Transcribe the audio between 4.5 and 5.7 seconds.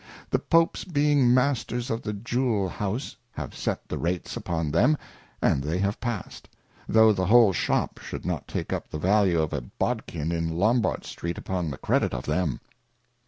them, and